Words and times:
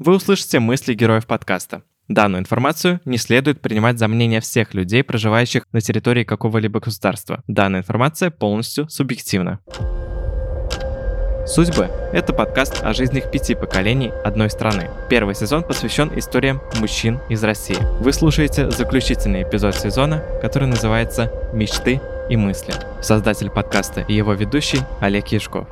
вы 0.00 0.14
услышите 0.14 0.58
мысли 0.58 0.94
героев 0.94 1.26
подкаста. 1.26 1.82
Данную 2.08 2.40
информацию 2.40 3.00
не 3.04 3.18
следует 3.18 3.60
принимать 3.60 3.98
за 3.98 4.08
мнение 4.08 4.40
всех 4.40 4.74
людей, 4.74 5.04
проживающих 5.04 5.64
на 5.72 5.80
территории 5.80 6.24
какого-либо 6.24 6.80
государства. 6.80 7.44
Данная 7.46 7.80
информация 7.80 8.30
полностью 8.30 8.88
субъективна. 8.88 9.60
«Судьбы»— 11.46 11.88
это 12.12 12.32
подкаст 12.32 12.82
о 12.82 12.94
жизнях 12.94 13.30
пяти 13.30 13.54
поколений 13.54 14.10
одной 14.24 14.50
страны. 14.50 14.88
Первый 15.08 15.34
сезон 15.34 15.62
посвящен 15.62 16.10
историям 16.16 16.60
мужчин 16.78 17.18
из 17.28 17.44
России. 17.44 17.78
Вы 18.00 18.12
слушаете 18.12 18.70
заключительный 18.70 19.42
эпизод 19.42 19.74
сезона, 19.74 20.22
который 20.40 20.68
называется 20.68 21.30
«Мечты 21.52 22.00
и 22.28 22.36
мысли». 22.36 22.72
Создатель 23.02 23.50
подкаста 23.50 24.00
и 24.02 24.14
его 24.14 24.32
ведущий 24.32 24.80
Олег 25.00 25.28
Яшков. 25.28 25.68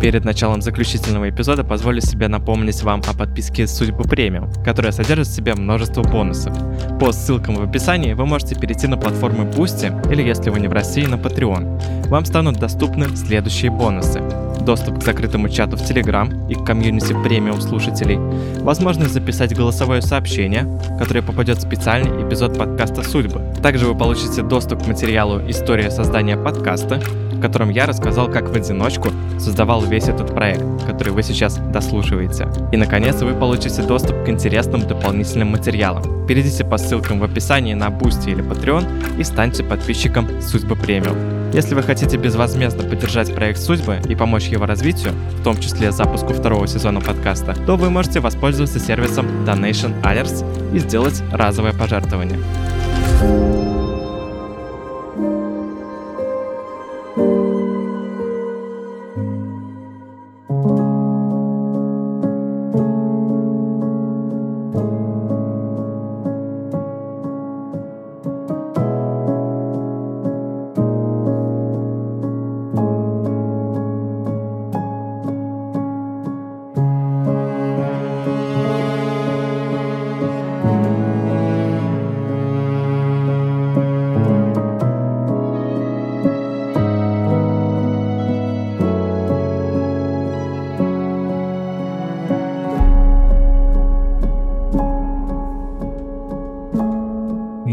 Перед 0.00 0.24
началом 0.24 0.62
заключительного 0.62 1.28
эпизода 1.28 1.64
позволю 1.64 2.00
себе 2.00 2.28
напомнить 2.28 2.82
вам 2.82 3.02
о 3.08 3.16
подписке 3.16 3.66
«Судьбы 3.66 4.04
премиум», 4.04 4.52
которая 4.64 4.92
содержит 4.92 5.26
в 5.26 5.34
себе 5.34 5.54
множество 5.54 6.02
бонусов. 6.02 6.56
По 7.00 7.10
ссылкам 7.10 7.56
в 7.56 7.62
описании 7.62 8.12
вы 8.12 8.24
можете 8.24 8.54
перейти 8.54 8.86
на 8.86 8.96
платформы 8.96 9.44
Boosty 9.50 10.12
или, 10.12 10.22
если 10.22 10.50
вы 10.50 10.60
не 10.60 10.68
в 10.68 10.72
России, 10.72 11.04
на 11.04 11.16
Patreon. 11.16 12.08
Вам 12.08 12.24
станут 12.24 12.58
доступны 12.58 13.08
следующие 13.16 13.72
бонусы 13.72 14.22
доступ 14.68 14.98
к 14.98 15.02
закрытому 15.02 15.48
чату 15.48 15.78
в 15.78 15.80
Telegram 15.80 16.28
и 16.50 16.54
к 16.54 16.62
комьюнити 16.62 17.14
премиум 17.24 17.58
слушателей, 17.58 18.18
возможность 18.60 19.14
записать 19.14 19.56
голосовое 19.56 20.02
сообщение, 20.02 20.66
которое 20.98 21.22
попадет 21.22 21.56
в 21.56 21.62
специальный 21.62 22.22
эпизод 22.22 22.58
подкаста 22.58 23.02
«Судьбы». 23.02 23.40
Также 23.62 23.86
вы 23.86 23.96
получите 23.96 24.42
доступ 24.42 24.84
к 24.84 24.86
материалу 24.86 25.40
«История 25.48 25.90
создания 25.90 26.36
подкаста», 26.36 27.00
в 27.32 27.40
котором 27.40 27.70
я 27.70 27.86
рассказал, 27.86 28.28
как 28.30 28.50
в 28.50 28.54
одиночку 28.54 29.08
создавал 29.38 29.80
весь 29.80 30.08
этот 30.08 30.34
проект, 30.34 30.62
который 30.86 31.14
вы 31.14 31.22
сейчас 31.22 31.56
дослушиваете. 31.72 32.48
И, 32.70 32.76
наконец, 32.76 33.22
вы 33.22 33.32
получите 33.32 33.80
доступ 33.80 34.22
к 34.26 34.28
интересным 34.28 34.86
дополнительным 34.86 35.48
материалам. 35.48 36.26
Перейдите 36.26 36.66
по 36.66 36.76
ссылкам 36.76 37.20
в 37.20 37.24
описании 37.24 37.72
на 37.72 37.86
Boosty 37.86 38.32
или 38.32 38.44
Patreon 38.44 39.18
и 39.18 39.24
станьте 39.24 39.64
подписчиком 39.64 40.28
Судьбы 40.42 40.76
Премиум. 40.76 41.37
Если 41.52 41.74
вы 41.74 41.82
хотите 41.82 42.16
безвозмездно 42.18 42.84
поддержать 42.84 43.34
проект 43.34 43.60
Судьбы 43.60 44.00
и 44.08 44.14
помочь 44.14 44.48
его 44.48 44.66
развитию, 44.66 45.12
в 45.40 45.42
том 45.42 45.58
числе 45.58 45.92
запуску 45.92 46.34
второго 46.34 46.66
сезона 46.66 47.00
подкаста, 47.00 47.54
то 47.66 47.76
вы 47.76 47.90
можете 47.90 48.20
воспользоваться 48.20 48.78
сервисом 48.78 49.26
Donation 49.46 50.00
Alerts 50.02 50.44
и 50.74 50.78
сделать 50.78 51.22
разовое 51.32 51.72
пожертвование. 51.72 52.38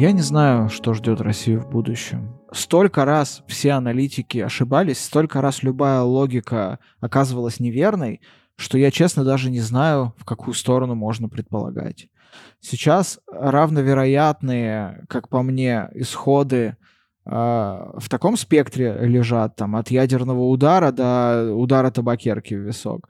Я 0.05 0.11
не 0.11 0.21
знаю, 0.21 0.69
что 0.69 0.93
ждет 0.93 1.19
Россию 1.19 1.61
в 1.61 1.67
будущем. 1.67 2.39
Столько 2.51 3.05
раз 3.05 3.41
все 3.47 3.71
аналитики 3.71 4.37
ошибались, 4.37 5.03
столько 5.03 5.41
раз 5.41 5.63
любая 5.63 6.01
логика 6.01 6.77
оказывалась 6.99 7.59
неверной, 7.59 8.21
что 8.55 8.77
я, 8.77 8.91
честно, 8.91 9.23
даже 9.23 9.49
не 9.49 9.61
знаю, 9.61 10.13
в 10.19 10.23
какую 10.23 10.53
сторону 10.53 10.93
можно 10.93 11.27
предполагать. 11.27 12.07
Сейчас 12.59 13.19
равновероятные, 13.31 15.07
как 15.09 15.27
по 15.27 15.41
мне, 15.41 15.89
исходы 15.95 16.77
э, 17.25 17.31
в 17.31 18.07
таком 18.07 18.37
спектре 18.37 18.95
лежат, 19.07 19.55
там, 19.55 19.75
от 19.75 19.89
ядерного 19.89 20.43
удара 20.43 20.91
до 20.91 21.51
удара 21.51 21.89
табакерки 21.89 22.53
в 22.53 22.59
висок, 22.59 23.09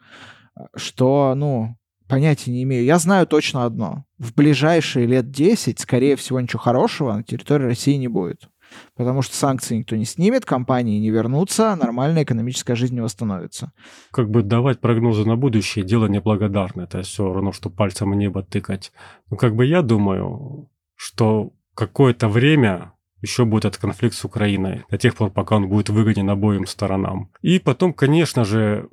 что, 0.78 1.34
ну, 1.36 1.76
Понятия 2.08 2.52
не 2.52 2.64
имею. 2.64 2.84
Я 2.84 3.00
знаю 3.00 3.26
точно 3.26 3.66
одно. 3.66 4.06
В 4.20 4.34
ближайшие 4.34 5.08
лет 5.08 5.32
10, 5.32 5.80
скорее 5.80 6.16
всего, 6.16 6.40
ничего 6.40 6.60
хорошего 6.60 7.14
на 7.14 7.24
территории 7.24 7.66
России 7.66 7.96
не 7.96 8.08
будет. 8.08 8.50
Потому 8.96 9.22
что 9.22 9.36
санкции 9.36 9.78
никто 9.78 9.96
не 9.96 10.06
снимет, 10.06 10.46
компании 10.46 11.00
не 11.00 11.10
вернутся, 11.10 11.76
нормальная 11.76 12.24
экономическая 12.24 12.76
жизнь 12.76 12.96
не 12.96 13.02
восстановится. 13.02 13.72
Как 14.12 14.30
бы 14.30 14.44
давать 14.44 14.80
прогнозы 14.80 15.26
на 15.26 15.36
будущее– 15.36 15.86
дело 15.86 16.08
неблагодарное. 16.08 16.86
Это 16.86 17.02
все 17.04 17.32
равно, 17.32 17.52
что 17.52 17.70
пальцем 17.70 18.12
в 18.12 18.16
небо 18.16 18.44
тыкать. 18.44 18.92
Ну, 19.30 19.38
как 19.38 19.56
бы 19.56 19.66
я 19.66 19.82
думаю, 19.82 20.70
что 20.96 21.54
какое-то 21.74 22.28
время 22.28 22.94
еще 23.22 23.46
будет 23.46 23.66
этот 23.66 23.82
конфликт 23.82 24.16
с 24.16 24.26
Украиной, 24.26 24.84
до 24.90 24.98
тех 24.98 25.16
пор, 25.16 25.32
пока 25.32 25.56
он 25.56 25.68
будет 25.68 25.90
выгоден 25.90 26.30
обоим 26.30 26.68
сторонам. 26.68 27.32
И 27.42 27.60
потом, 27.60 27.94
конечно 27.94 28.46
же, 28.46 28.90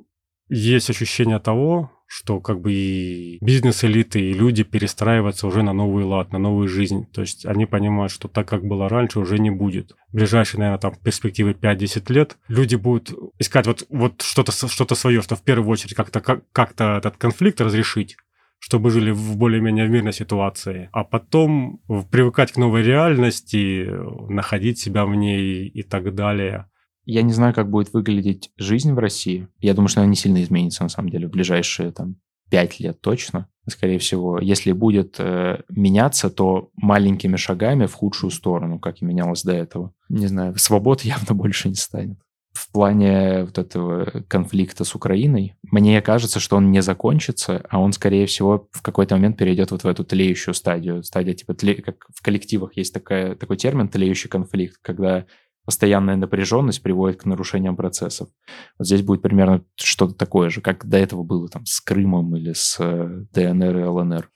есть 0.49 0.89
ощущение 0.89 1.39
того, 1.39 1.91
что 2.15 2.39
как 2.39 2.61
бы 2.61 2.71
и 2.71 3.39
бизнес-элиты, 3.41 4.21
и 4.21 4.33
люди 4.33 4.63
перестраиваются 4.63 5.47
уже 5.47 5.63
на 5.63 5.73
новый 5.73 6.03
лад, 6.03 6.31
на 6.31 6.37
новую 6.37 6.67
жизнь. 6.67 7.07
То 7.11 7.21
есть 7.21 7.43
они 7.43 7.65
понимают, 7.65 8.11
что 8.11 8.27
так, 8.27 8.47
как 8.47 8.63
было 8.63 8.87
раньше, 8.87 9.19
уже 9.19 9.39
не 9.39 9.49
будет. 9.49 9.93
В 10.11 10.17
ближайшие, 10.17 10.59
наверное, 10.59 10.79
там, 10.79 10.93
перспективы 11.03 11.53
5-10 11.53 12.13
лет 12.13 12.37
люди 12.47 12.75
будут 12.75 13.11
искать 13.39 13.65
вот, 13.65 13.87
вот 13.89 14.21
что-то 14.21 14.51
что 14.51 14.95
свое, 14.95 15.23
что 15.23 15.35
в 15.35 15.41
первую 15.41 15.71
очередь 15.71 15.95
как-то 15.95 16.19
как, 16.19 16.43
как-то 16.51 16.97
этот 16.97 17.17
конфликт 17.17 17.59
разрешить, 17.61 18.15
чтобы 18.59 18.91
жили 18.91 19.09
в 19.09 19.35
более-менее 19.35 19.87
мирной 19.87 20.13
ситуации, 20.13 20.89
а 20.93 21.03
потом 21.03 21.81
привыкать 22.11 22.51
к 22.51 22.57
новой 22.57 22.83
реальности, 22.83 23.89
находить 24.29 24.77
себя 24.77 25.05
в 25.05 25.15
ней 25.15 25.65
и 25.65 25.81
так 25.81 26.13
далее. 26.13 26.67
Я 27.05 27.21
не 27.21 27.33
знаю, 27.33 27.53
как 27.53 27.69
будет 27.69 27.93
выглядеть 27.93 28.51
жизнь 28.57 28.93
в 28.93 28.99
России. 28.99 29.47
Я 29.59 29.73
думаю, 29.73 29.89
что 29.89 30.01
она 30.01 30.09
не 30.09 30.15
сильно 30.15 30.41
изменится, 30.41 30.83
на 30.83 30.89
самом 30.89 31.09
деле, 31.09 31.27
в 31.27 31.31
ближайшие 31.31 31.91
там, 31.91 32.15
пять 32.49 32.79
лет 32.79 33.01
точно. 33.01 33.47
Скорее 33.67 33.97
всего, 33.97 34.39
если 34.39 34.73
будет 34.73 35.15
э, 35.19 35.61
меняться, 35.69 36.29
то 36.29 36.69
маленькими 36.75 37.37
шагами 37.37 37.85
в 37.85 37.93
худшую 37.93 38.29
сторону, 38.29 38.77
как 38.77 39.01
и 39.01 39.05
менялось 39.05 39.43
до 39.43 39.53
этого. 39.53 39.93
Не 40.09 40.27
знаю, 40.27 40.57
свобод 40.57 41.01
явно 41.03 41.33
больше 41.33 41.69
не 41.69 41.75
станет. 41.75 42.19
В 42.51 42.71
плане 42.71 43.45
вот 43.45 43.57
этого 43.57 44.23
конфликта 44.27 44.83
с 44.83 44.93
Украиной, 44.93 45.55
мне 45.63 45.99
кажется, 46.03 46.39
что 46.39 46.57
он 46.57 46.69
не 46.69 46.83
закончится, 46.83 47.65
а 47.67 47.79
он, 47.79 47.93
скорее 47.93 48.27
всего, 48.27 48.67
в 48.71 48.83
какой-то 48.83 49.15
момент 49.15 49.37
перейдет 49.37 49.71
вот 49.71 49.83
в 49.83 49.87
эту 49.87 50.03
тлеющую 50.03 50.53
стадию. 50.53 51.01
Стадия 51.03 51.33
типа, 51.33 51.55
тле... 51.55 51.73
как 51.75 52.05
в 52.13 52.21
коллективах 52.21 52.77
есть 52.77 52.93
такая, 52.93 53.35
такой 53.35 53.57
термин 53.57 53.87
тлеющий 53.89 54.29
конфликт, 54.29 54.77
когда 54.83 55.25
постоянная 55.65 56.15
напряженность 56.15 56.81
приводит 56.81 57.21
к 57.21 57.25
нарушениям 57.25 57.75
процессов. 57.75 58.29
Вот 58.77 58.87
здесь 58.87 59.01
будет 59.01 59.21
примерно 59.21 59.63
что-то 59.75 60.13
такое 60.13 60.49
же, 60.49 60.61
как 60.61 60.85
до 60.85 60.97
этого 60.97 61.23
было 61.23 61.47
там 61.47 61.65
с 61.65 61.79
Крымом 61.79 62.35
или 62.35 62.53
с 62.53 62.77
э, 62.79 63.25
ДНР 63.33 63.77
и 63.77 63.83
ЛНР. 63.83 64.29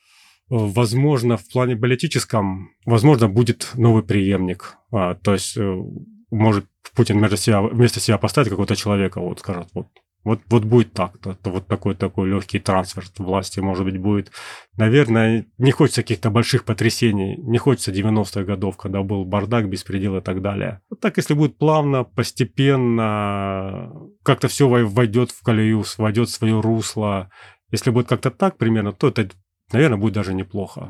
Возможно, 0.49 1.35
в 1.35 1.47
плане 1.49 1.75
политическом, 1.75 2.69
возможно, 2.85 3.27
будет 3.27 3.71
новый 3.75 4.03
преемник. 4.03 4.77
А, 4.91 5.15
то 5.15 5.33
есть 5.33 5.57
э, 5.57 5.81
может 6.31 6.65
Путин 6.95 7.17
вместо 7.17 7.37
себя, 7.37 7.61
вместо 7.61 7.99
себя 7.99 8.17
поставить 8.17 8.49
какого-то 8.49 8.75
человека, 8.75 9.19
вот 9.19 9.39
скажет, 9.39 9.69
вот 9.73 9.87
вот, 10.27 10.41
вот 10.49 10.65
будет 10.65 10.91
так, 10.91 11.17
то, 11.19 11.35
то 11.35 11.49
вот 11.49 11.67
такой 11.67 11.95
такой 11.95 12.27
легкий 12.27 12.59
трансфер 12.59 13.05
власти, 13.17 13.61
может 13.61 13.85
быть, 13.85 13.97
будет. 13.97 14.29
Наверное, 14.75 15.45
не 15.57 15.71
хочется 15.71 16.01
каких-то 16.01 16.29
больших 16.29 16.65
потрясений, 16.65 17.37
не 17.37 17.57
хочется 17.57 17.93
90-х 17.93 18.43
годов, 18.43 18.75
когда 18.75 19.03
был 19.03 19.23
бардак, 19.23 19.69
беспредел 19.69 20.17
и 20.17 20.21
так 20.21 20.41
далее. 20.41 20.81
Вот 20.89 20.99
так, 20.99 21.15
если 21.15 21.33
будет 21.33 21.57
плавно, 21.57 22.03
постепенно, 22.03 23.89
как-то 24.21 24.49
все 24.49 24.67
войдет 24.67 25.31
в 25.31 25.41
колею, 25.43 25.85
войдет 25.97 26.27
в 26.27 26.33
свое 26.33 26.59
русло. 26.59 27.31
Если 27.71 27.89
будет 27.89 28.09
как-то 28.09 28.29
так 28.29 28.57
примерно, 28.57 28.91
то 28.91 29.07
это, 29.07 29.29
наверное, 29.71 29.97
будет 29.97 30.13
даже 30.13 30.33
неплохо. 30.33 30.89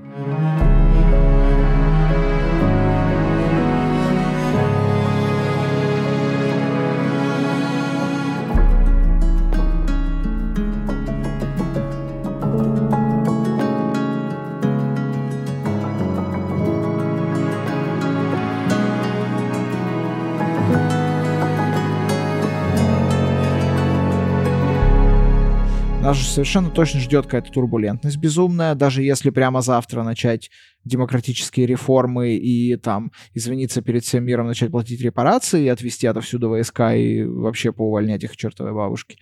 Совершенно 26.37 26.69
точно 26.69 26.99
ждет 26.99 27.25
какая-то 27.25 27.51
турбулентность 27.51 28.17
безумная, 28.17 28.75
даже 28.75 29.01
если 29.01 29.31
прямо 29.31 29.61
завтра 29.61 30.03
начать 30.03 30.51
демократические 30.85 31.65
реформы 31.65 32.35
и 32.35 32.75
там 32.75 33.11
извиниться 33.33 33.81
перед 33.81 34.03
всем 34.03 34.23
миром, 34.23 34.45
начать 34.45 34.69
платить 34.69 35.01
репарации 35.01 35.63
и 35.63 35.67
отвести 35.67 36.05
отовсюду 36.05 36.49
войска 36.49 36.93
и 36.93 37.23
вообще 37.23 37.71
поувольнять 37.71 38.23
их 38.23 38.37
чертовой 38.37 38.75
бабушки. 38.75 39.17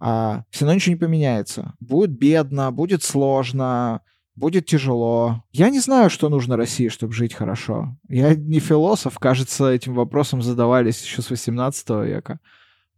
А 0.00 0.44
все 0.48 0.64
равно 0.64 0.76
ничего 0.76 0.94
не 0.94 0.98
поменяется. 0.98 1.74
Будет 1.80 2.12
бедно, 2.12 2.72
будет 2.72 3.02
сложно, 3.02 4.00
будет 4.34 4.64
тяжело. 4.64 5.44
Я 5.52 5.68
не 5.68 5.80
знаю, 5.80 6.08
что 6.08 6.30
нужно 6.30 6.56
России, 6.56 6.88
чтобы 6.88 7.12
жить 7.12 7.34
хорошо. 7.34 7.94
Я 8.08 8.34
не 8.34 8.58
философ, 8.58 9.18
кажется, 9.18 9.70
этим 9.70 9.92
вопросом 9.92 10.40
задавались 10.40 11.04
еще 11.04 11.20
с 11.20 11.28
18 11.28 11.90
века. 12.06 12.40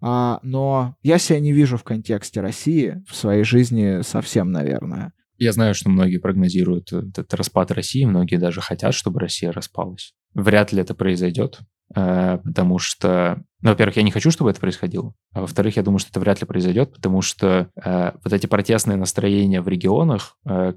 А, 0.00 0.40
но 0.42 0.96
я 1.02 1.18
себя 1.18 1.40
не 1.40 1.52
вижу 1.52 1.76
в 1.76 1.84
контексте 1.84 2.40
России 2.40 3.02
в 3.08 3.14
своей 3.14 3.44
жизни 3.44 4.02
совсем, 4.02 4.52
наверное. 4.52 5.12
Я 5.38 5.52
знаю, 5.52 5.74
что 5.74 5.90
многие 5.90 6.18
прогнозируют 6.18 6.92
этот 6.92 7.32
распад 7.34 7.70
России, 7.70 8.04
многие 8.04 8.36
даже 8.36 8.60
хотят, 8.60 8.94
чтобы 8.94 9.20
Россия 9.20 9.52
распалась. 9.52 10.14
Вряд 10.34 10.72
ли 10.72 10.80
это 10.80 10.94
произойдет, 10.94 11.60
э, 11.94 12.38
потому 12.42 12.78
что, 12.78 13.42
ну, 13.60 13.70
во-первых, 13.70 13.96
я 13.96 14.02
не 14.02 14.10
хочу, 14.10 14.30
чтобы 14.30 14.50
это 14.50 14.60
происходило, 14.60 15.14
а 15.32 15.42
во-вторых, 15.42 15.76
я 15.76 15.82
думаю, 15.82 15.98
что 15.98 16.10
это 16.10 16.20
вряд 16.20 16.40
ли 16.40 16.46
произойдет, 16.46 16.94
потому 16.94 17.20
что 17.20 17.68
э, 17.82 18.12
вот 18.22 18.32
эти 18.32 18.46
протестные 18.46 18.96
настроения 18.96 19.60
в 19.60 19.68
регионах, 19.68 20.38
э, 20.48 20.74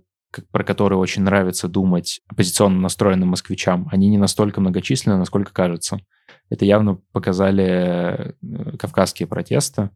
про 0.51 0.63
которые 0.63 0.99
очень 0.99 1.23
нравится 1.23 1.67
думать 1.67 2.21
оппозиционно 2.27 2.79
настроенным 2.79 3.29
москвичам, 3.29 3.87
они 3.91 4.09
не 4.09 4.17
настолько 4.17 4.61
многочисленны, 4.61 5.17
насколько 5.17 5.53
кажется. 5.53 5.99
Это 6.49 6.65
явно 6.65 6.95
показали 7.11 7.63
э, 7.63 8.77
кавказские 8.77 9.27
протесты, 9.27 9.91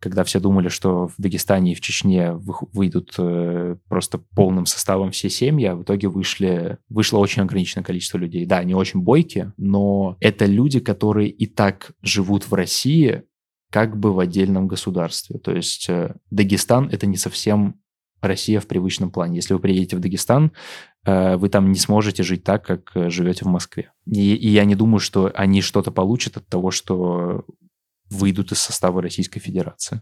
когда 0.00 0.24
все 0.24 0.40
думали, 0.40 0.68
что 0.68 1.08
в 1.08 1.14
Дагестане 1.16 1.72
и 1.72 1.74
в 1.74 1.80
Чечне 1.80 2.32
выйдут 2.32 3.14
э, 3.18 3.76
просто 3.88 4.18
полным 4.18 4.66
составом 4.66 5.10
все 5.10 5.30
семьи, 5.30 5.66
а 5.66 5.74
в 5.74 5.82
итоге 5.82 6.08
вышли, 6.08 6.78
вышло 6.88 7.18
очень 7.18 7.42
ограниченное 7.42 7.84
количество 7.84 8.18
людей. 8.18 8.44
Да, 8.44 8.58
они 8.58 8.74
очень 8.74 9.00
бойкие, 9.00 9.52
но 9.56 10.16
это 10.20 10.44
люди, 10.44 10.80
которые 10.80 11.30
и 11.30 11.46
так 11.46 11.92
живут 12.02 12.44
в 12.44 12.54
России 12.54 13.22
как 13.70 13.98
бы 13.98 14.12
в 14.12 14.20
отдельном 14.20 14.68
государстве. 14.68 15.38
То 15.38 15.52
есть 15.52 15.88
э, 15.88 16.14
Дагестан— 16.30 16.88
это 16.92 17.06
не 17.06 17.16
совсем 17.16 17.80
Россия 18.20 18.60
в 18.60 18.66
привычном 18.66 19.10
плане. 19.10 19.36
Если 19.36 19.54
вы 19.54 19.60
приедете 19.60 19.96
в 19.96 20.00
Дагестан, 20.00 20.52
э, 21.04 21.36
вы 21.36 21.48
там 21.48 21.70
не 21.70 21.78
сможете 21.78 22.22
жить 22.22 22.44
так, 22.44 22.64
как 22.64 22.92
э, 22.94 23.10
живете 23.10 23.44
в 23.44 23.48
Москве. 23.48 23.92
И, 24.06 24.34
и 24.34 24.48
я 24.48 24.64
не 24.64 24.74
думаю, 24.74 25.00
что 25.00 25.30
они 25.34 25.60
что-то 25.62 25.90
получат 25.90 26.36
от 26.36 26.46
того, 26.46 26.70
что 26.70 27.44
выйдут 28.10 28.52
из 28.52 28.58
состава 28.58 29.02
Российской 29.02 29.40
Федерации. 29.40 30.00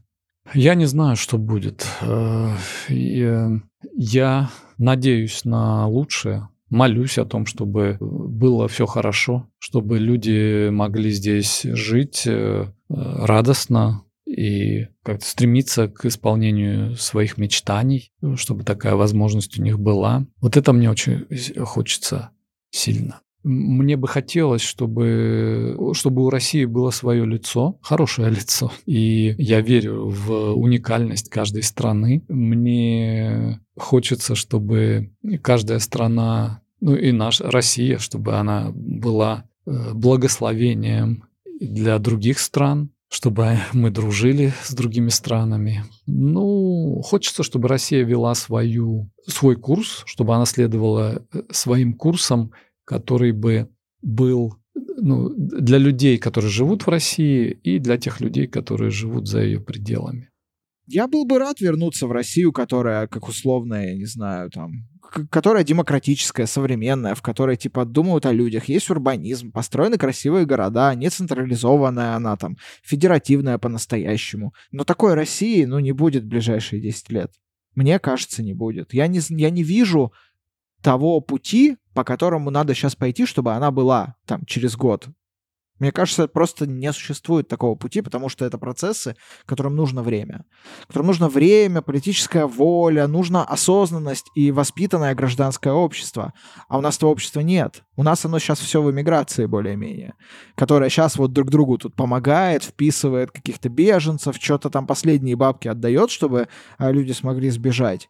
Я 0.53 0.75
не 0.75 0.87
знаю, 0.87 1.17
что 1.17 1.39
будет. 1.39 1.87
Э, 2.03 2.55
я 2.89 4.51
надеюсь 4.79 5.45
на 5.45 5.87
лучшее, 5.89 6.49
молюсь 6.69 7.19
о 7.19 7.25
том, 7.25 7.47
чтобы 7.47 7.97
было 8.01 8.69
все 8.69 8.87
хорошо, 8.87 9.49
чтобы 9.59 9.99
люди 9.99 10.69
могли 10.69 11.11
здесь 11.11 11.63
жить 11.63 12.29
радостно, 12.89 14.05
и 14.27 14.87
как-то 15.03 15.27
стремиться 15.27 15.89
к 15.89 16.07
исполнению 16.07 16.97
своих 16.97 17.37
мечтаний, 17.39 18.13
чтобы 18.37 18.65
такая 18.65 18.95
возможность 18.95 19.59
у 19.59 19.63
них 19.63 19.79
была. 19.79 20.27
Вот 20.41 20.57
это 20.57 20.73
мне 20.73 20.91
очень 20.91 21.27
хочется 21.65 22.31
сильно. 22.71 23.21
Мне 23.45 23.99
бы 23.99 24.09
хотелось, 24.09 24.63
чтобы, 24.63 25.77
чтобы 25.93 26.25
у 26.25 26.31
России 26.31 26.65
было 26.65 26.91
свое 26.91 27.27
лицо, 27.27 27.79
хорошее 27.83 28.31
лицо. 28.31 28.73
И 28.87 29.35
я 29.37 29.61
верю 29.61 30.09
в 30.09 30.55
уникальность 30.55 31.29
каждой 31.29 31.63
страны. 31.63 32.25
Мне 32.29 33.61
хочется, 33.77 34.35
чтобы 34.35 35.13
каждая 35.43 35.79
страна, 35.79 36.63
ну 36.81 36.97
и 36.97 37.13
наша 37.13 37.51
Россия, 37.51 37.99
чтобы 37.99 38.37
она 38.37 38.71
была 38.75 39.45
э, 39.67 39.93
благословением 39.93 41.25
для 41.61 41.99
других 41.99 42.39
стран, 42.39 42.91
чтобы 43.15 43.59
мы 43.73 43.91
дружили 43.91 44.53
с 44.65 44.75
другими 44.75 45.09
странами. 45.09 45.85
Ну, 46.07 47.01
хочется, 47.05 47.45
чтобы 47.45 47.69
Россия 47.69 48.05
вела 48.05 48.35
свою, 48.35 49.09
свой 49.29 49.55
курс, 49.55 50.03
чтобы 50.05 50.35
она 50.35 50.47
следовала 50.47 51.25
э, 51.33 51.43
своим 51.53 51.93
курсом, 51.93 52.51
который 52.85 53.31
бы 53.31 53.69
был 54.03 54.57
ну, 54.97 55.29
для 55.37 55.79
людей, 55.79 56.19
которые 56.19 56.51
живут 56.51 56.87
в 56.87 56.89
России, 56.89 57.57
и 57.63 57.79
для 57.79 57.99
тех 57.99 58.21
людей, 58.21 58.49
которые 58.49 58.91
живут 58.91 59.29
за 59.29 59.43
ее 59.43 59.61
пределами. 59.61 60.31
Я 60.89 61.07
был 61.07 61.25
бы 61.25 61.39
рад 61.39 61.61
вернуться 61.61 62.09
в 62.09 62.13
Россию, 62.13 62.51
которая, 62.51 63.07
как 63.07 63.29
условная, 63.29 63.93
я 63.93 63.97
не 63.97 64.07
знаю, 64.07 64.51
там, 64.51 64.73
которая 65.31 65.65
демократическая, 65.65 66.47
современная, 66.47 67.15
в 67.15 67.23
которой, 67.23 67.57
типа, 67.57 67.85
думают 67.85 68.27
о 68.27 68.33
людях, 68.33 68.69
есть 68.69 68.91
урбанизм, 68.91 69.53
построены 69.53 69.99
красивые 69.99 70.47
города, 70.47 70.95
не 70.95 71.09
централизованная 71.11 72.15
она 72.15 72.37
там, 72.37 72.57
федеративная 72.83 73.59
по-настоящему. 73.59 74.55
Но 74.73 74.85
такой 74.85 75.15
России, 75.15 75.65
ну, 75.65 75.79
не 75.79 75.93
будет 75.93 76.25
в 76.25 76.29
ближайшие 76.29 76.83
10 76.83 77.11
лет. 77.11 77.33
Мне 77.75 77.99
кажется, 77.99 78.43
не 78.43 78.55
будет. 78.55 78.95
Я 78.95 79.07
не, 79.07 79.21
я 79.31 79.51
не 79.51 79.63
вижу 79.63 80.13
того 80.83 81.21
пути, 81.21 81.77
по 81.95 82.05
которому 82.05 82.51
надо 82.51 82.75
сейчас 82.75 82.95
пойти, 82.95 83.27
чтобы 83.27 83.53
она 83.53 83.71
была 83.71 84.17
там 84.27 84.45
через 84.47 84.77
год. 84.77 85.09
Мне 85.81 85.91
кажется, 85.91 86.29
просто 86.29 86.67
не 86.67 86.93
существует 86.93 87.49
такого 87.49 87.75
пути, 87.75 88.01
потому 88.01 88.29
что 88.29 88.45
это 88.45 88.59
процессы, 88.59 89.17
которым 89.45 89.75
нужно 89.75 90.03
время. 90.03 90.45
Которым 90.87 91.09
нужно 91.09 91.29
время, 91.29 91.83
политическая 91.83 92.47
воля, 92.47 93.09
нужна 93.09 93.45
осознанность 93.45 94.27
и 94.37 94.53
воспитанное 94.53 95.15
гражданское 95.17 95.73
общество. 95.73 96.33
А 96.69 96.79
у 96.79 96.81
нас 96.81 96.97
этого 96.97 97.11
общества 97.11 97.41
нет. 97.41 97.83
У 97.97 98.05
нас 98.05 98.25
оно 98.25 98.39
сейчас 98.39 98.61
все 98.61 98.81
в 98.83 98.91
эмиграции 98.91 99.47
более-менее, 99.47 100.15
которое 100.57 100.91
сейчас 100.91 101.17
вот 101.17 101.33
друг 101.33 101.51
другу 101.51 101.77
тут 101.79 101.97
помогает, 101.97 102.63
вписывает 102.63 103.33
каких-то 103.33 103.69
беженцев, 103.69 104.37
что-то 104.41 104.71
там 104.71 104.87
последние 104.87 105.35
бабки 105.35 105.67
отдает, 105.67 106.11
чтобы 106.11 106.49
а, 106.79 106.93
люди 106.93 107.13
смогли 107.13 107.51
сбежать. 107.51 108.09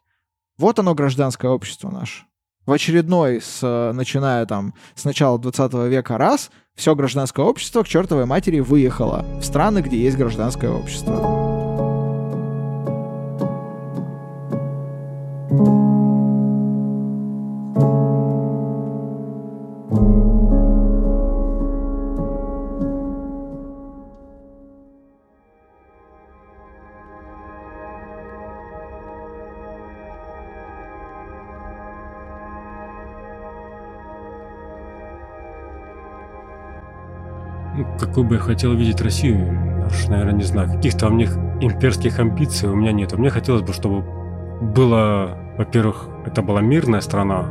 Вот 0.57 0.77
оно 0.77 0.93
гражданское 0.93 1.49
общество 1.49 1.89
наше 1.89 2.25
в 2.65 2.71
очередной, 2.71 3.41
с, 3.41 3.91
начиная 3.93 4.45
там 4.45 4.73
с 4.95 5.05
начала 5.05 5.39
20 5.39 5.73
века 5.89 6.17
раз, 6.17 6.49
все 6.75 6.95
гражданское 6.95 7.45
общество 7.45 7.83
к 7.83 7.87
чертовой 7.87 8.25
матери 8.25 8.59
выехало 8.59 9.25
в 9.39 9.43
страны, 9.43 9.79
где 9.79 9.97
есть 9.97 10.17
гражданское 10.17 10.69
общество. 10.69 11.45
Какой 37.97 38.23
бы 38.23 38.35
я 38.35 38.41
хотел 38.41 38.73
видеть 38.73 39.01
Россию, 39.01 39.85
аж, 39.85 40.07
наверное, 40.07 40.33
не 40.33 40.43
знаю, 40.43 40.69
каких-то 40.71 41.07
у 41.07 41.13
них 41.13 41.35
имперских 41.61 42.19
амбиций 42.19 42.69
у 42.69 42.75
меня 42.75 42.91
нет. 42.91 43.13
Мне 43.13 43.29
хотелось 43.29 43.61
бы, 43.61 43.73
чтобы 43.73 44.03
было, 44.61 45.37
во-первых, 45.57 46.07
это 46.25 46.41
была 46.41 46.61
мирная 46.61 47.01
страна, 47.01 47.45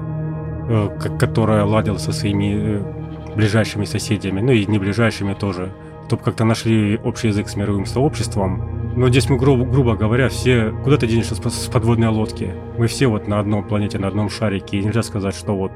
э, 0.68 0.88
которая 1.18 1.64
ладила 1.64 1.98
со 1.98 2.12
своими 2.12 2.54
э, 2.56 3.34
ближайшими 3.34 3.84
соседями, 3.84 4.40
ну 4.40 4.52
и 4.52 4.66
не 4.66 4.78
ближайшими 4.78 5.34
тоже, 5.34 5.72
чтобы 6.06 6.22
как-то 6.22 6.44
нашли 6.44 6.98
общий 7.02 7.28
язык 7.28 7.48
с 7.48 7.56
мировым 7.56 7.86
сообществом. 7.86 8.92
Но 8.96 9.08
здесь 9.08 9.28
мы, 9.28 9.36
грубо, 9.36 9.64
грубо 9.64 9.96
говоря, 9.96 10.28
все... 10.28 10.72
Куда 10.84 10.96
ты 10.96 11.08
денешься 11.08 11.34
с 11.34 11.68
подводной 11.68 12.08
лодки? 12.08 12.52
Мы 12.78 12.86
все 12.86 13.08
вот 13.08 13.26
на 13.26 13.40
одном 13.40 13.64
планете, 13.64 13.98
на 13.98 14.06
одном 14.06 14.30
шарике, 14.30 14.78
и 14.78 14.84
нельзя 14.84 15.02
сказать, 15.02 15.34
что 15.34 15.56
вот 15.56 15.72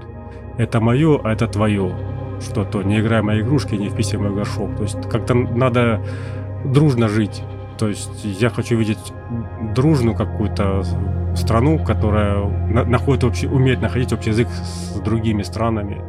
это 0.56 0.80
мое, 0.80 1.20
а 1.24 1.32
это 1.32 1.48
твое 1.48 1.92
что 2.40 2.64
то 2.64 2.82
не 2.82 3.00
играй 3.00 3.22
мои 3.22 3.40
игрушки, 3.40 3.74
не 3.74 3.88
вписывай 3.88 4.28
мой 4.28 4.36
горшок. 4.36 4.76
То 4.76 4.82
есть 4.82 5.08
как-то 5.08 5.34
надо 5.34 6.00
дружно 6.64 7.08
жить. 7.08 7.42
То 7.78 7.88
есть 7.88 8.24
я 8.24 8.50
хочу 8.50 8.76
видеть 8.76 8.98
дружную 9.74 10.16
какую-то 10.16 10.82
страну, 11.36 11.78
которая 11.78 12.44
находит 12.84 13.24
общий, 13.24 13.46
умеет 13.46 13.80
находить 13.80 14.12
общий 14.12 14.30
язык 14.30 14.48
с 14.48 14.98
другими 15.00 15.42
странами. 15.42 16.02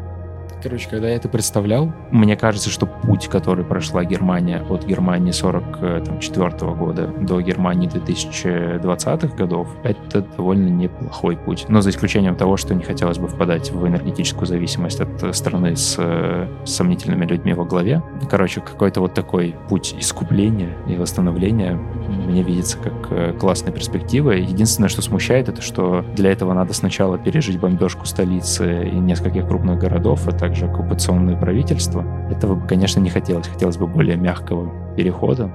Короче, 0.62 0.90
когда 0.90 1.10
я 1.10 1.16
это 1.16 1.30
представлял, 1.30 1.92
мне 2.12 2.36
кажется, 2.36 2.70
что 2.70 2.86
путь, 2.86 3.28
который 3.28 3.64
прошла 3.64 4.04
Германия 4.04 4.62
от 4.70 4.86
Германии 4.86 5.32
44 5.32 6.72
года 6.74 7.08
до 7.08 7.40
Германии 7.42 7.90
2020-х 7.90 9.36
годов, 9.36 9.70
это 9.84 10.22
довольно 10.22 10.68
неплохой 10.68 11.38
путь. 11.38 11.66
Но 11.70 11.82
за 11.82 11.92
исключением 11.92 12.36
того, 12.36 12.58
что 12.58 12.76
не 12.76 12.84
хотелось 12.84 13.18
бы 13.18 13.28
впадать 13.28 13.72
в 13.72 13.88
энергетическую 13.88 14.48
зависимость 14.48 15.00
от 15.00 15.36
страны 15.36 15.76
с, 15.76 15.96
с 15.96 16.70
сомнительными 16.70 17.26
людьми 17.26 17.54
во 17.54 17.64
главе. 17.64 18.02
Короче, 18.30 18.62
какой-то 18.62 19.00
вот 19.02 19.14
такой 19.14 19.56
путь 19.70 19.96
искупления 19.98 20.76
и 20.88 20.96
восстановления 20.96 21.80
мне 22.10 22.44
видится 22.44 22.78
как 22.78 23.12
э, 23.12 23.34
классная 23.40 23.72
перспектива. 23.72 24.32
Единственное, 24.32 24.90
что 24.90 25.02
смущает, 25.02 25.48
это 25.50 25.62
что 25.62 26.04
для 26.16 26.32
этого 26.32 26.54
надо 26.54 26.74
сначала 26.74 27.18
пережить 27.18 27.60
бомбежку 27.60 28.06
столицы 28.06 28.88
и 28.88 28.96
нескольких 28.96 29.48
крупных 29.48 29.80
городов, 29.80 30.28
а 30.28 30.32
также 30.50 30.66
оккупационное 30.66 31.36
правительство. 31.36 32.04
Этого 32.32 32.56
бы, 32.56 32.68
конечно, 32.68 33.00
не 33.00 33.12
хотелось. 33.12 33.48
Хотелось 33.48 33.78
бы 33.78 33.86
более 33.86 34.16
мягкого 34.16 34.96
перехода. 34.96 35.52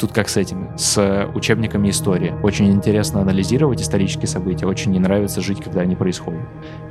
Тут 0.00 0.10
как 0.10 0.28
с 0.28 0.36
этим, 0.36 0.76
с 0.76 1.28
учебниками 1.32 1.90
истории. 1.90 2.34
Очень 2.42 2.72
интересно 2.72 3.20
анализировать 3.20 3.80
исторические 3.80 4.26
события, 4.26 4.66
очень 4.66 4.90
не 4.90 4.98
нравится 4.98 5.40
жить, 5.40 5.62
когда 5.62 5.82
они 5.82 5.94
происходят. 5.94 6.42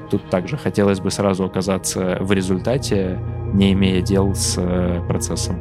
Тут 0.10 0.30
также 0.30 0.56
хотелось 0.56 1.02
бы 1.02 1.12
сразу 1.12 1.44
оказаться 1.44 2.20
в 2.22 2.32
результате, 2.32 3.20
не 3.54 3.74
имея 3.74 4.02
дел 4.02 4.34
с 4.34 4.56
э, 4.58 5.02
процессом. 5.06 5.58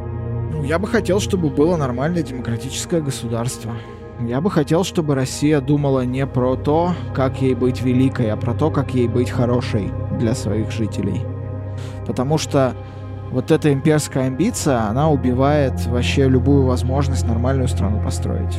Ну, 0.53 0.63
я 0.63 0.79
бы 0.79 0.87
хотел, 0.87 1.19
чтобы 1.19 1.51
было 1.51 1.77
нормальное 1.77 2.23
демократическое 2.23 3.01
государство. 3.01 3.73
Я 4.21 4.41
бы 4.41 4.51
хотел, 4.51 4.85
чтобы 4.85 5.17
Россия 5.17 5.61
думала 5.61 6.05
не 6.05 6.25
про 6.25 6.55
то, 6.55 6.93
как 7.15 7.43
ей 7.43 7.55
быть 7.55 7.83
великой, 7.83 8.31
а 8.31 8.37
про 8.37 8.55
то, 8.55 8.71
как 8.71 8.95
ей 8.95 9.09
быть 9.09 9.31
хорошей 9.31 9.91
для 10.21 10.35
своих 10.35 10.71
жителей. 10.71 11.23
Потому 12.07 12.39
что 12.39 12.75
вот 13.31 13.51
эта 13.51 13.73
имперская 13.73 14.27
амбиция, 14.27 14.89
она 14.89 15.11
убивает 15.11 15.87
вообще 15.87 16.29
любую 16.29 16.65
возможность 16.65 17.27
нормальную 17.27 17.69
страну 17.69 18.03
построить. 18.03 18.59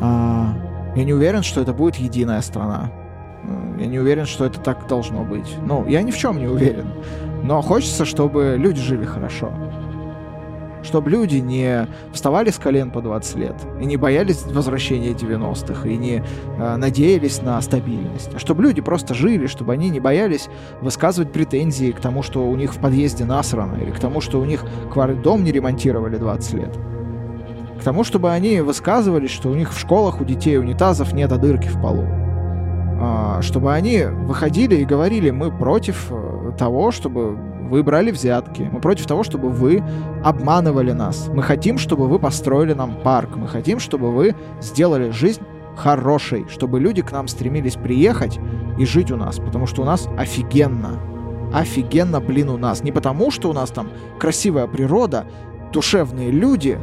А, 0.00 0.54
я 0.96 1.04
не 1.04 1.12
уверен, 1.12 1.42
что 1.42 1.60
это 1.60 1.72
будет 1.72 1.96
единая 1.96 2.40
страна. 2.40 2.90
Я 3.78 3.86
не 3.86 3.98
уверен, 3.98 4.26
что 4.26 4.44
это 4.44 4.58
так 4.58 4.88
должно 4.88 5.22
быть. 5.22 5.56
Ну, 5.64 5.86
я 5.86 6.02
ни 6.02 6.10
в 6.10 6.16
чем 6.16 6.38
не 6.38 6.46
уверен. 6.46 6.86
Но 7.42 7.62
хочется, 7.62 8.04
чтобы 8.04 8.56
люди 8.58 8.80
жили 8.80 9.04
хорошо 9.04 9.52
чтобы 10.82 11.10
люди 11.10 11.36
не 11.36 11.86
вставали 12.12 12.50
с 12.50 12.58
колен 12.58 12.90
по 12.90 13.00
20 13.00 13.36
лет 13.36 13.54
и 13.80 13.84
не 13.84 13.96
боялись 13.96 14.44
возвращения 14.44 15.12
90-х 15.12 15.88
и 15.88 15.96
не 15.96 16.22
э, 16.58 16.76
надеялись 16.76 17.42
на 17.42 17.60
стабильность, 17.60 18.30
а 18.34 18.38
чтобы 18.38 18.62
люди 18.62 18.80
просто 18.80 19.14
жили, 19.14 19.46
чтобы 19.46 19.72
они 19.72 19.88
не 19.88 20.00
боялись 20.00 20.48
высказывать 20.80 21.32
претензии 21.32 21.92
к 21.92 22.00
тому, 22.00 22.22
что 22.22 22.46
у 22.46 22.56
них 22.56 22.74
в 22.74 22.80
подъезде 22.80 23.24
насрано, 23.24 23.76
или 23.76 23.90
к 23.90 23.98
тому, 23.98 24.20
что 24.20 24.40
у 24.40 24.44
них 24.44 24.64
дом 25.22 25.44
не 25.44 25.52
ремонтировали 25.52 26.16
20 26.16 26.54
лет. 26.54 26.78
К 27.78 27.82
тому, 27.82 28.04
чтобы 28.04 28.32
они 28.32 28.60
высказывались, 28.60 29.30
что 29.30 29.50
у 29.50 29.54
них 29.54 29.72
в 29.72 29.78
школах 29.78 30.20
у 30.20 30.24
детей 30.24 30.58
унитазов 30.58 31.12
нет 31.12 31.30
а 31.32 31.36
дырки 31.36 31.68
в 31.68 31.80
полу. 31.80 32.04
А, 32.98 33.42
чтобы 33.42 33.74
они 33.74 34.04
выходили 34.04 34.76
и 34.76 34.84
говорили, 34.84 35.30
мы 35.30 35.50
против 35.50 36.06
э, 36.10 36.52
того, 36.58 36.90
чтобы 36.90 37.36
вы 37.66 37.82
брали 37.82 38.10
взятки. 38.10 38.68
Мы 38.72 38.80
против 38.80 39.06
того, 39.06 39.22
чтобы 39.22 39.50
вы 39.50 39.82
обманывали 40.24 40.92
нас. 40.92 41.28
Мы 41.32 41.42
хотим, 41.42 41.78
чтобы 41.78 42.08
вы 42.08 42.18
построили 42.18 42.72
нам 42.72 43.00
парк. 43.02 43.36
Мы 43.36 43.48
хотим, 43.48 43.78
чтобы 43.78 44.12
вы 44.12 44.34
сделали 44.60 45.10
жизнь 45.10 45.42
хорошей, 45.76 46.46
чтобы 46.48 46.80
люди 46.80 47.02
к 47.02 47.12
нам 47.12 47.28
стремились 47.28 47.74
приехать 47.74 48.38
и 48.78 48.86
жить 48.86 49.10
у 49.10 49.16
нас, 49.16 49.36
потому 49.36 49.66
что 49.66 49.82
у 49.82 49.84
нас 49.84 50.08
офигенно. 50.16 50.98
Офигенно, 51.52 52.20
блин, 52.20 52.48
у 52.48 52.56
нас. 52.56 52.82
Не 52.82 52.92
потому, 52.92 53.30
что 53.30 53.50
у 53.50 53.52
нас 53.52 53.70
там 53.70 53.88
красивая 54.18 54.66
природа, 54.66 55.26
душевные 55.72 56.30
люди, 56.30 56.78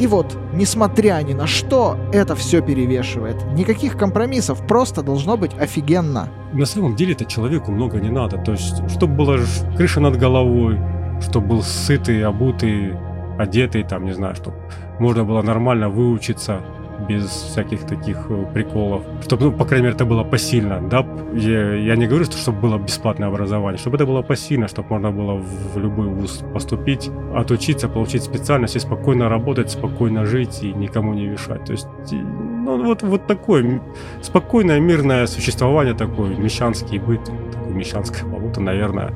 и 0.00 0.06
вот, 0.06 0.36
несмотря 0.52 1.22
ни 1.22 1.34
на 1.34 1.46
что, 1.46 1.96
это 2.12 2.34
все 2.34 2.60
перевешивает. 2.60 3.36
Никаких 3.52 3.96
компромиссов, 3.96 4.66
просто 4.66 5.02
должно 5.02 5.36
быть 5.36 5.52
офигенно. 5.58 6.28
На 6.52 6.66
самом 6.66 6.96
деле 6.96 7.12
это 7.12 7.24
человеку 7.24 7.70
много 7.70 8.00
не 8.00 8.10
надо. 8.10 8.38
То 8.38 8.52
есть, 8.52 8.88
чтобы 8.90 9.14
была 9.14 9.38
крыша 9.76 10.00
над 10.00 10.16
головой, 10.16 10.80
чтобы 11.20 11.46
был 11.46 11.62
сытый, 11.62 12.24
обутый, 12.24 12.94
одетый, 13.38 13.84
там, 13.84 14.04
не 14.04 14.12
знаю, 14.12 14.34
чтобы 14.34 14.56
можно 14.98 15.24
было 15.24 15.42
нормально 15.42 15.88
выучиться, 15.88 16.60
без 17.08 17.26
всяких 17.26 17.86
таких 17.86 18.26
э, 18.30 18.44
приколов. 18.54 19.02
Чтобы, 19.22 19.44
ну, 19.44 19.52
по 19.52 19.64
крайней 19.64 19.84
мере, 19.84 19.94
это 19.94 20.04
было 20.04 20.24
посильно, 20.24 20.80
да? 20.80 21.06
Я, 21.34 21.74
я 21.74 21.96
не 21.96 22.06
говорю, 22.06 22.24
что 22.24 22.36
чтобы 22.36 22.60
было 22.60 22.78
бесплатное 22.78 23.28
образование, 23.28 23.78
чтобы 23.78 23.96
это 23.96 24.06
было 24.06 24.22
посильно, 24.22 24.68
чтобы 24.68 24.88
можно 24.90 25.10
было 25.10 25.34
в 25.34 25.78
любой 25.78 26.06
вуз 26.06 26.42
поступить, 26.52 27.10
отучиться, 27.34 27.88
получить 27.88 28.22
специальность 28.22 28.76
и 28.76 28.80
спокойно 28.80 29.28
работать, 29.28 29.70
спокойно 29.70 30.24
жить 30.24 30.62
и 30.62 30.72
никому 30.72 31.14
не 31.14 31.26
мешать. 31.26 31.64
То 31.64 31.72
есть, 31.72 31.88
ну, 32.10 32.84
вот, 32.84 33.02
вот 33.02 33.26
такое 33.26 33.80
спокойное, 34.22 34.80
мирное 34.80 35.26
существование, 35.26 35.94
такой 35.94 36.36
мещанский 36.36 36.98
быт, 36.98 37.24
такое 37.52 37.74
мещанское 37.74 38.24
болото, 38.24 38.60
наверное, 38.60 39.12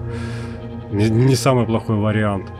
не, 0.90 1.10
не 1.10 1.36
самый 1.36 1.66
плохой 1.66 1.96
вариант. 1.96 2.52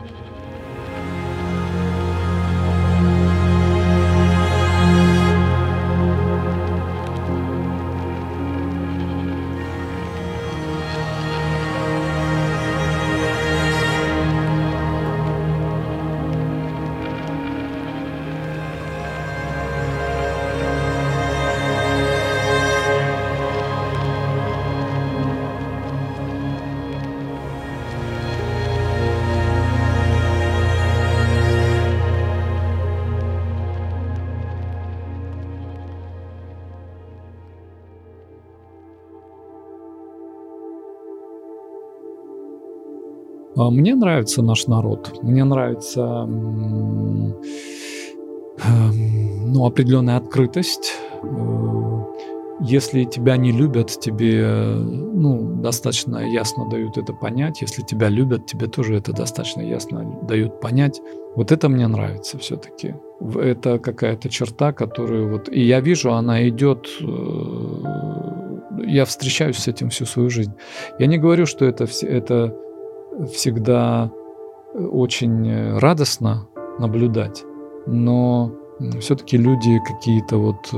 Мне 43.69 43.95
нравится 43.95 44.41
наш 44.41 44.67
народ. 44.67 45.19
Мне 45.21 45.43
нравится 45.43 46.27
эм, 46.27 47.35
ну, 49.51 49.65
определенная 49.65 50.17
открытость. 50.17 50.93
Э, 51.23 51.89
если 52.61 53.05
тебя 53.05 53.37
не 53.37 53.51
любят, 53.51 53.87
тебе 53.87 54.75
ну, 54.75 55.61
достаточно 55.61 56.17
ясно 56.17 56.69
дают 56.69 56.97
это 56.97 57.13
понять. 57.13 57.61
Если 57.61 57.83
тебя 57.83 58.09
любят, 58.09 58.45
тебе 58.45 58.67
тоже 58.67 58.95
это 58.95 59.13
достаточно 59.13 59.61
ясно 59.61 60.19
дают 60.23 60.59
понять. 60.59 61.01
Вот 61.35 61.51
это 61.51 61.69
мне 61.69 61.87
нравится 61.87 62.37
все-таки. 62.37 62.95
Это 63.35 63.79
какая-то 63.79 64.29
черта, 64.29 64.73
которую 64.73 65.31
вот... 65.31 65.49
И 65.49 65.61
я 65.61 65.79
вижу, 65.79 66.13
она 66.13 66.47
идет... 66.49 66.87
Э, 67.01 68.25
я 68.87 69.05
встречаюсь 69.05 69.57
с 69.57 69.67
этим 69.67 69.89
всю 69.89 70.05
свою 70.05 70.29
жизнь. 70.29 70.53
Я 70.99 71.07
не 71.07 71.17
говорю, 71.17 71.45
что 71.45 71.65
это, 71.65 71.87
это 72.01 72.55
всегда 73.27 74.11
э, 74.73 74.83
очень 74.83 75.47
э, 75.47 75.77
радостно 75.79 76.47
наблюдать, 76.79 77.43
но 77.85 78.51
все-таки 78.99 79.37
люди 79.37 79.79
какие-то 79.85 80.37
вот 80.37 80.69
э, 80.73 80.77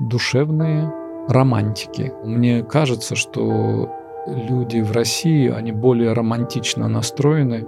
душевные 0.00 0.92
романтики. 1.28 2.12
Мне 2.24 2.62
кажется, 2.62 3.16
что 3.16 3.90
люди 4.26 4.80
в 4.80 4.92
России, 4.92 5.48
они 5.48 5.72
более 5.72 6.12
романтично 6.12 6.88
настроены, 6.88 7.66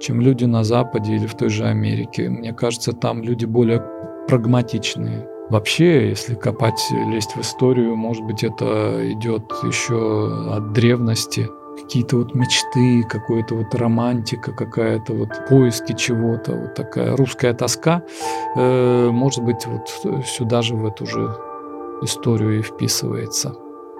чем 0.00 0.20
люди 0.20 0.44
на 0.44 0.64
Западе 0.64 1.14
или 1.14 1.26
в 1.26 1.34
той 1.34 1.50
же 1.50 1.64
Америке. 1.64 2.28
Мне 2.28 2.52
кажется, 2.52 2.92
там 2.92 3.22
люди 3.22 3.44
более 3.44 3.84
прагматичные. 4.26 5.28
Вообще, 5.50 6.08
если 6.08 6.34
копать, 6.34 6.80
лезть 7.08 7.32
в 7.36 7.40
историю, 7.40 7.96
может 7.96 8.24
быть, 8.24 8.44
это 8.44 9.12
идет 9.12 9.42
еще 9.64 10.54
от 10.54 10.72
древности– 10.72 11.48
какие-то 11.76 12.16
вот 12.18 12.34
мечты, 12.34 13.02
какая-то 13.08 13.54
вот 13.56 13.74
романтика, 13.74 14.52
какая-то 14.52 15.12
вот 15.14 15.48
поиски 15.48 15.92
чего-то, 15.92 16.52
вот 16.52 16.74
такая 16.74 17.16
русская 17.16 17.54
тоска, 17.54 18.02
э, 18.56 19.10
может 19.10 19.44
быть, 19.44 19.66
вот 19.66 19.88
сюда 20.26 20.62
же 20.62 20.76
в 20.76 20.86
эту 20.86 21.06
же 21.06 21.36
историю 22.02 22.58
и 22.58 22.62
вписывается. 22.62 23.54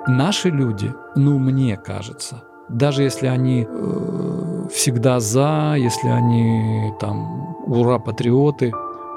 Наши 0.07 0.49
люди, 0.49 0.93
ну, 1.17 1.39
мне 1.39 1.77
кажется, 1.77 2.45
даже 2.69 3.03
если 3.03 3.27
они 3.27 3.67
э, 3.69 4.67
всегда 4.73 5.21
за, 5.21 5.75
если 5.77 6.09
они 6.09 6.93
там 7.01 7.57
ура-патриоты, 7.67 8.73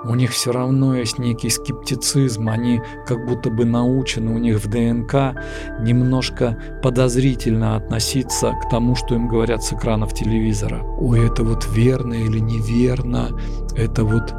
у 0.05 0.15
них 0.15 0.31
все 0.31 0.51
равно 0.51 0.95
есть 0.95 1.19
некий 1.19 1.50
скептицизм, 1.50 2.50
они 2.50 2.81
как 3.05 3.25
будто 3.25 3.50
бы 3.50 3.65
научены, 3.65 4.33
у 4.33 4.38
них 4.38 4.63
в 4.63 4.67
ДНК 4.69 5.36
немножко 5.81 6.57
подозрительно 6.81 7.75
относиться 7.75 8.53
к 8.62 8.69
тому, 8.69 8.95
что 8.95 9.15
им 9.15 9.27
говорят 9.27 9.63
с 9.63 9.74
экранов 9.74 10.13
телевизора. 10.13 10.81
Ой, 11.00 11.27
это 11.27 11.43
вот 11.43 11.67
верно 11.74 12.13
или 12.13 12.39
неверно, 12.39 13.29
это 13.75 14.03
вот 14.03 14.33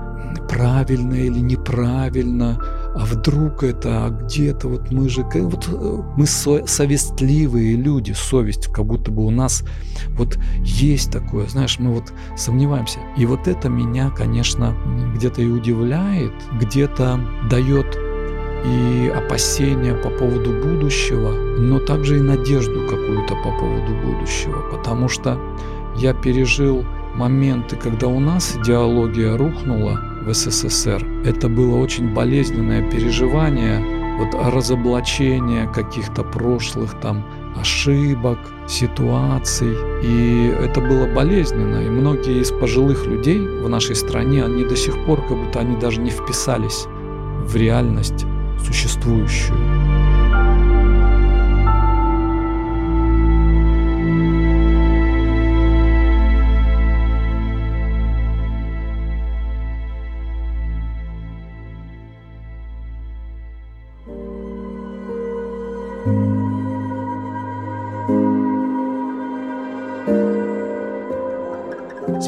правильно 0.49 1.15
или 1.15 1.41
неправильно, 1.41 2.59
а 2.95 3.05
вдруг 3.05 3.63
это, 3.65 4.07
а 4.07 4.11
где-то 4.11 4.69
вот 4.69 4.91
мы 4.91 5.09
же, 5.09 5.23
вот 5.23 5.69
э, 5.69 6.03
мы 6.17 6.27
со, 6.27 6.65
совестливые 6.67 7.77
люди, 7.77 8.13
совесть, 8.13 8.69
как 8.73 8.87
будто 8.87 9.11
бы 9.11 9.25
у 9.27 9.31
нас 9.31 9.65
вот 10.11 10.39
есть 10.61 11.11
такое, 11.11 11.49
знаешь, 11.49 11.79
мы 11.79 11.93
вот 11.93 12.13
сомневаемся. 12.37 13.01
И 13.17 13.27
вот 13.27 13.49
это 13.49 13.69
меня, 13.69 14.11
конечно, 14.11 14.77
где-то 15.15 15.43
и 15.43 15.49
удивляет, 15.49 16.33
где-то 16.61 17.19
дает 17.51 17.99
и 18.65 19.13
опасения 19.15 19.95
по 19.95 20.11
поводу 20.11 20.53
будущего, 20.53 21.33
но 21.59 21.81
также 21.81 22.19
и 22.19 22.23
надежду 22.23 22.87
какую-то 22.89 23.35
по 23.43 23.51
поводу 23.59 23.93
будущего, 24.05 24.71
потому 24.71 25.09
что 25.09 25.39
я 25.97 26.15
пережил 26.15 26.85
моменты, 27.15 27.77
когда 27.77 28.07
у 28.07 28.21
нас 28.21 28.57
идеология 28.57 29.37
рухнула 29.37 30.14
в 30.25 30.33
СССР. 30.33 31.05
Это 31.25 31.49
было 31.49 31.77
очень 31.77 32.13
болезненное 32.15 32.89
переживание, 32.91 33.85
вот 34.19 34.35
разоблачение 34.35 35.69
каких-то 35.75 36.23
прошлых 36.23 36.95
там 37.01 37.25
ошибок, 37.57 38.39
ситуаций. 38.69 39.75
И 40.03 40.55
это 40.61 40.81
было 40.81 41.07
болезненно. 41.13 41.83
И 41.85 41.89
многие 41.89 42.41
из 42.41 42.51
пожилых 42.51 43.07
людей 43.07 43.39
в 43.39 43.69
нашей 43.69 43.97
стране, 43.97 44.45
они 44.45 44.65
до 44.65 44.77
сих 44.77 44.95
пор 45.05 45.21
как 45.27 45.37
будто 45.37 45.61
они 45.61 45.77
даже 45.77 46.01
не 46.01 46.11
вписались 46.11 46.87
в 47.45 47.57
реальность 47.57 48.25
существующую. 48.65 49.59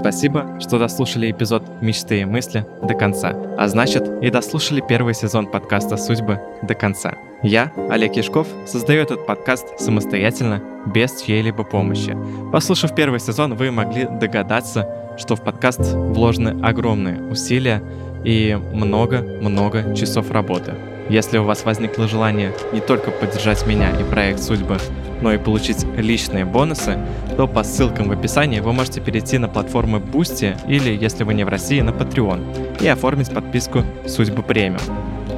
Спасибо, 0.06 0.60
что 0.60 0.78
дослушали 0.78 1.32
эпизод 1.32 1.64
«Мечты 1.80 2.20
и 2.20 2.24
мысли» 2.24 2.64
до 2.80 2.94
конца, 2.94 3.32
а 3.58 3.66
значит 3.66 4.08
и 4.22 4.30
дослушали 4.30 4.80
первый 4.80 5.14
сезон 5.14 5.48
подкаста 5.48 5.96
«Судьбы» 5.96 6.40
до 6.62 6.74
конца. 6.74 7.14
Я, 7.42 7.72
Олег 7.90 8.14
Яшков, 8.14 8.46
создаю 8.68 9.02
этот 9.02 9.26
подкаст 9.26 9.80
самостоятельно, 9.80 10.62
без 10.86 11.22
чьей-либо 11.22 11.64
помощи. 11.64 12.16
Послушав 12.52 12.94
первый 12.94 13.18
сезон, 13.18 13.54
вы 13.56 13.72
могли 13.72 14.04
догадаться, 14.04 14.88
что 15.18 15.34
в 15.34 15.42
подкаст 15.42 15.80
вложены 15.80 16.64
огромные 16.64 17.20
усилия 17.28 17.82
и 18.22 18.56
много-много 18.72 19.92
часов 19.96 20.30
работы. 20.30 20.74
Если 21.08 21.38
у 21.38 21.44
вас 21.44 21.64
возникло 21.64 22.06
желание 22.06 22.52
не 22.72 22.80
только 22.80 23.10
поддержать 23.10 23.66
меня 23.66 23.90
и 23.90 24.04
проект 24.04 24.40
«Судьбы», 24.40 24.78
но 25.20 25.32
и 25.32 25.38
получить 25.38 25.84
личные 25.96 26.44
бонусы, 26.44 26.98
то 27.36 27.46
по 27.46 27.62
ссылкам 27.62 28.08
в 28.08 28.12
описании 28.12 28.60
вы 28.60 28.72
можете 28.72 29.00
перейти 29.00 29.38
на 29.38 29.48
платформы 29.48 29.98
Boosty 29.98 30.56
или, 30.68 30.96
если 30.96 31.24
вы 31.24 31.34
не 31.34 31.44
в 31.44 31.48
России, 31.48 31.80
на 31.80 31.90
Patreon 31.90 32.80
и 32.80 32.86
оформить 32.88 33.30
подписку 33.30 33.82
«Судьбы 34.06 34.42
премиум». 34.42 34.80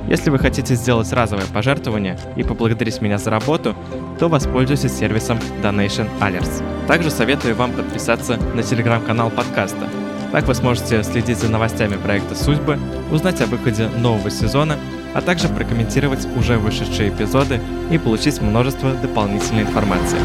Если 0.08 0.30
вы 0.30 0.38
хотите 0.38 0.74
сделать 0.74 1.12
разовое 1.12 1.44
пожертвование 1.52 2.18
и 2.34 2.42
поблагодарить 2.42 3.02
меня 3.02 3.18
за 3.18 3.30
работу, 3.30 3.74
то 4.18 4.28
воспользуйтесь 4.28 4.96
сервисом 4.96 5.38
Donation 5.62 6.08
Alerts. 6.20 6.62
Также 6.86 7.10
советую 7.10 7.54
вам 7.54 7.72
подписаться 7.72 8.38
на 8.54 8.62
телеграм-канал 8.62 9.30
подкаста. 9.30 9.86
Так 10.32 10.46
вы 10.46 10.54
сможете 10.54 11.02
следить 11.02 11.38
за 11.38 11.50
новостями 11.50 11.96
проекта 11.96 12.34
«Судьбы», 12.34 12.78
узнать 13.10 13.40
о 13.42 13.46
выходе 13.46 13.88
нового 13.98 14.30
сезона 14.30 14.78
а 15.14 15.20
также 15.20 15.48
прокомментировать 15.48 16.26
уже 16.36 16.58
вышедшие 16.58 17.10
эпизоды 17.10 17.60
и 17.90 17.98
получить 17.98 18.40
множество 18.40 18.92
дополнительной 18.92 19.62
информации. 19.62 20.18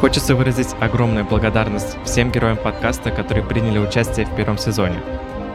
Хочется 0.00 0.36
выразить 0.36 0.74
огромную 0.80 1.24
благодарность 1.24 1.96
всем 2.04 2.30
героям 2.30 2.56
подкаста, 2.56 3.10
которые 3.10 3.44
приняли 3.44 3.78
участие 3.78 4.26
в 4.26 4.36
первом 4.36 4.56
сезоне. 4.56 5.00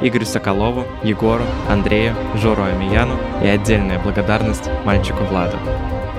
Игорю 0.02 0.26
Соколову, 0.26 0.86
Егору, 1.02 1.44
Андрею, 1.70 2.14
Жору 2.36 2.64
Амияну 2.64 3.18
и 3.42 3.48
отдельная 3.48 4.00
благодарность 4.00 4.70
мальчику 4.84 5.24
Владу. 5.24 5.58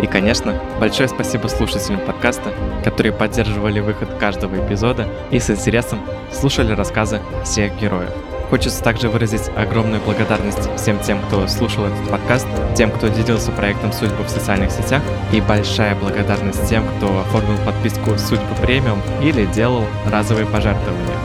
И, 0.01 0.07
конечно, 0.07 0.59
большое 0.81 1.09
спасибо 1.09 1.49
слушателям 1.49 2.01
подкаста, 2.01 2.53
которые 2.83 3.13
поддерживали 3.13 3.81
выход 3.81 4.09
каждого 4.19 4.57
эпизода 4.57 5.07
и 5.31 5.39
с 5.39 5.51
интересом 5.51 6.01
слушали 6.33 6.73
рассказы 6.73 7.21
всех 7.45 7.79
героев. 7.79 8.11
Хочется 8.55 8.85
также 8.85 9.09
выразить 9.09 9.51
огромную 9.57 10.01
благодарность 10.01 10.71
всем 10.77 11.01
тем, 11.01 11.21
кто 11.23 11.49
слушал 11.49 11.87
этот 11.87 12.09
подкаст, 12.09 12.47
тем, 12.77 12.93
кто 12.93 13.09
делился 13.09 13.51
проектом 13.51 13.93
«Судьбы» 13.93 14.23
в 14.23 14.29
социальных 14.29 14.71
сетях, 14.71 15.03
и 15.33 15.41
большая 15.41 15.97
благодарность 15.97 16.69
тем, 16.69 16.87
кто 16.87 17.19
оформил 17.19 17.59
подписку 17.67 18.17
«Судьбы 18.17 18.47
премиум» 18.63 19.03
или 19.21 19.45
делал 19.47 19.83
разовые 20.09 20.47
пожертвования. 20.47 21.17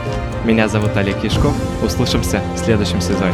Меня 0.44 0.66
зовут 0.66 0.96
Олег 0.96 1.22
Яшков. 1.22 1.54
Услышимся 1.84 2.42
в 2.56 2.58
следующем 2.58 3.00
сезоне. 3.00 3.32